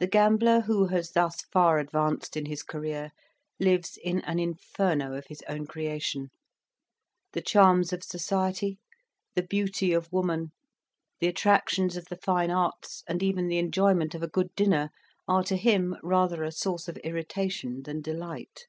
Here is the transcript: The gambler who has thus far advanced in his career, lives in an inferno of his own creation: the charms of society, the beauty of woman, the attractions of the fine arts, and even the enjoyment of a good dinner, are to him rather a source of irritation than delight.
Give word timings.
The 0.00 0.08
gambler 0.08 0.62
who 0.62 0.86
has 0.86 1.12
thus 1.12 1.42
far 1.52 1.78
advanced 1.78 2.36
in 2.36 2.46
his 2.46 2.64
career, 2.64 3.12
lives 3.60 3.96
in 4.02 4.22
an 4.22 4.40
inferno 4.40 5.14
of 5.14 5.28
his 5.28 5.40
own 5.48 5.68
creation: 5.68 6.30
the 7.32 7.40
charms 7.40 7.92
of 7.92 8.02
society, 8.02 8.80
the 9.36 9.44
beauty 9.44 9.92
of 9.92 10.12
woman, 10.12 10.50
the 11.20 11.28
attractions 11.28 11.96
of 11.96 12.06
the 12.06 12.16
fine 12.16 12.50
arts, 12.50 13.04
and 13.06 13.22
even 13.22 13.46
the 13.46 13.58
enjoyment 13.58 14.16
of 14.16 14.24
a 14.24 14.28
good 14.28 14.52
dinner, 14.56 14.90
are 15.28 15.44
to 15.44 15.56
him 15.56 15.96
rather 16.02 16.42
a 16.42 16.50
source 16.50 16.88
of 16.88 16.96
irritation 17.04 17.84
than 17.84 18.02
delight. 18.02 18.66